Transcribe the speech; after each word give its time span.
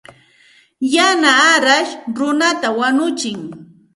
Yana 0.93 1.29
arash 1.53 1.93
runata 2.17 2.67
wañutsin. 2.77 3.39